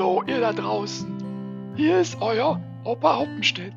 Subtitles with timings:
[0.00, 1.74] Hallo ihr da draußen.
[1.76, 3.74] Hier ist euer Opa Hoppenstedt.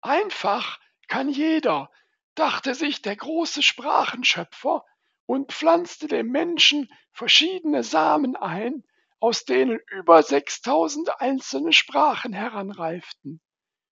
[0.00, 0.78] Einfach
[1.08, 1.90] kann jeder,
[2.36, 4.84] dachte sich der große Sprachenschöpfer
[5.26, 8.84] und pflanzte dem Menschen verschiedene Samen ein,
[9.18, 13.40] aus denen über 6000 einzelne Sprachen heranreiften.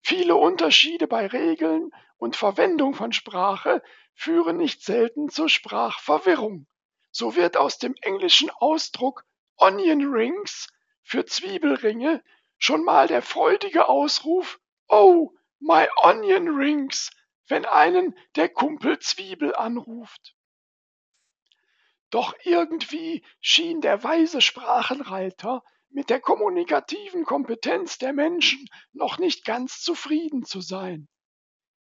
[0.00, 3.82] Viele Unterschiede bei Regeln und Verwendung von Sprache
[4.14, 6.66] führen nicht selten zur Sprachverwirrung.
[7.16, 9.24] So wird aus dem englischen Ausdruck
[9.56, 10.66] Onion Rings
[11.04, 12.24] für Zwiebelringe
[12.58, 17.10] schon mal der freudige Ausruf Oh, my onion rings,
[17.46, 20.34] wenn einen der Kumpel Zwiebel anruft.
[22.10, 29.80] Doch irgendwie schien der weise Sprachenreiter mit der kommunikativen Kompetenz der Menschen noch nicht ganz
[29.82, 31.08] zufrieden zu sein.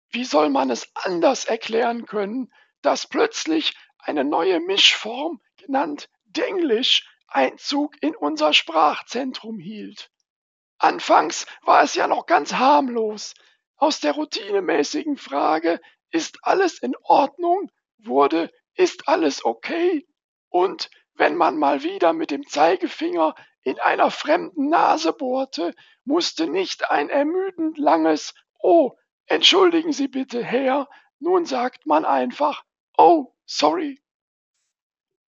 [0.09, 7.95] Wie soll man es anders erklären können, dass plötzlich eine neue Mischform, genannt Denglisch, Einzug
[8.01, 10.11] in unser Sprachzentrum hielt?
[10.77, 13.33] Anfangs war es ja noch ganz harmlos.
[13.77, 15.79] Aus der routinemäßigen Frage
[16.11, 17.71] ist alles in Ordnung
[18.05, 20.07] wurde ist alles okay
[20.49, 26.89] und wenn man mal wieder mit dem Zeigefinger in einer fremden Nase bohrte, musste nicht
[26.89, 28.93] ein ermüdend langes Oh,
[29.25, 32.63] entschuldigen Sie bitte, Herr, nun sagt man einfach
[32.97, 34.01] Oh, sorry.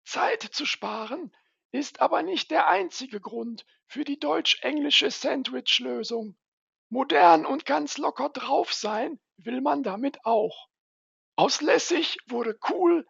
[0.03, 1.31] Zeit zu sparen
[1.71, 6.35] ist aber nicht der einzige Grund für die deutsch-englische Sandwich-Lösung.
[6.89, 10.67] Modern und ganz locker drauf sein will man damit auch.
[11.35, 13.05] Aus lässig wurde cool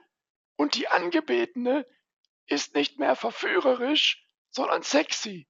[0.57, 1.87] und die Angebetene
[2.45, 5.47] ist nicht mehr verführerisch, sondern sexy.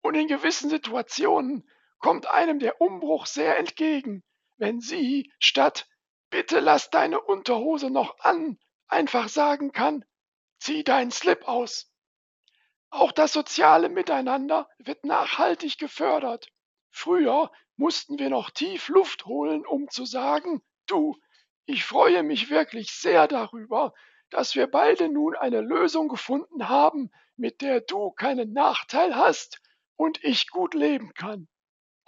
[0.00, 4.24] Und in gewissen Situationen kommt einem der Umbruch sehr entgegen,
[4.56, 5.86] wenn sie statt
[6.30, 8.58] Bitte lass deine Unterhose noch an
[8.88, 10.04] einfach sagen kann,
[10.58, 11.92] zieh deinen Slip aus.
[12.90, 16.48] Auch das soziale Miteinander wird nachhaltig gefördert.
[16.90, 21.16] Früher mussten wir noch tief Luft holen, um zu sagen, du,
[21.66, 23.92] ich freue mich wirklich sehr darüber,
[24.30, 29.60] dass wir beide nun eine Lösung gefunden haben, mit der du keinen Nachteil hast
[29.96, 31.48] und ich gut leben kann.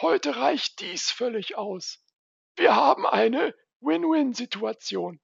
[0.00, 2.02] Heute reicht dies völlig aus.
[2.56, 5.20] Wir haben eine Win-Win-Situation.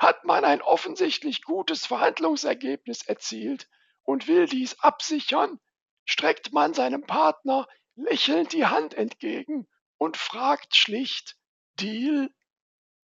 [0.00, 3.68] Hat man ein offensichtlich gutes Verhandlungsergebnis erzielt
[4.02, 5.60] und will dies absichern,
[6.06, 9.68] streckt man seinem Partner lächelnd die Hand entgegen
[9.98, 11.36] und fragt schlicht
[11.78, 12.30] Deal?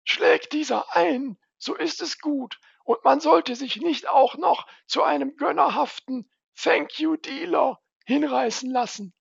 [0.06, 5.04] Schlägt dieser ein, so ist es gut, und man sollte sich nicht auch noch zu
[5.04, 9.14] einem gönnerhaften Thank you Dealer hinreißen lassen,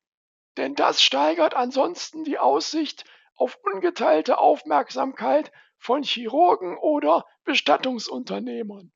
[0.57, 8.93] denn das steigert ansonsten die Aussicht auf ungeteilte Aufmerksamkeit von Chirurgen oder Bestattungsunternehmern.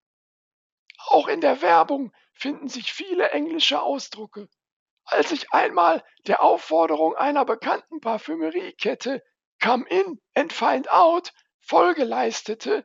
[1.07, 4.49] Auch in der Werbung finden sich viele englische Ausdrücke.
[5.05, 9.23] Als ich einmal der Aufforderung einer bekannten Parfümeriekette
[9.63, 12.83] Come in and find out Folge leistete,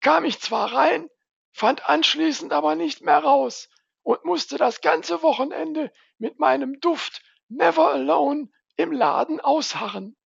[0.00, 1.08] kam ich zwar rein,
[1.52, 3.68] fand anschließend aber nicht mehr raus
[4.02, 10.17] und musste das ganze Wochenende mit meinem Duft Never Alone im Laden ausharren.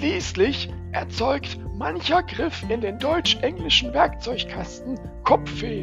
[0.00, 5.82] Schließlich erzeugt mancher Griff in den deutsch-englischen Werkzeugkasten Kopfweh,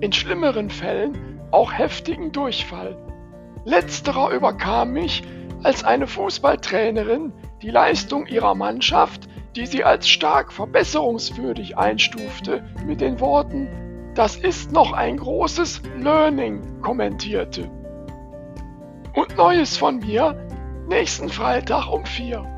[0.00, 2.96] in schlimmeren Fällen auch heftigen Durchfall.
[3.66, 5.22] Letzterer überkam mich,
[5.64, 13.20] als eine Fußballtrainerin die Leistung ihrer Mannschaft, die sie als stark verbesserungswürdig einstufte, mit den
[13.20, 13.68] Worten
[14.14, 17.70] Das ist noch ein großes Learning kommentierte.
[19.12, 20.48] Und Neues von mir
[20.88, 22.57] nächsten Freitag um vier.